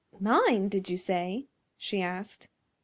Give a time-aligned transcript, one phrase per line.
[0.19, 1.45] "Mine, did you say?"
[1.77, 2.49] she asked.